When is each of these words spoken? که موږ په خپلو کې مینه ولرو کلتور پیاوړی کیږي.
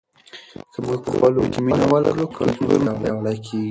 که 0.71 0.79
موږ 0.85 0.99
په 1.05 1.09
خپلو 1.15 1.41
کې 1.51 1.59
مینه 1.65 1.85
ولرو 1.91 2.25
کلتور 2.37 2.79
پیاوړی 3.01 3.37
کیږي. 3.45 3.59